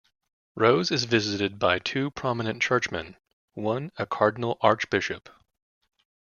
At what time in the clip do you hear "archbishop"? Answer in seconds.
4.59-5.29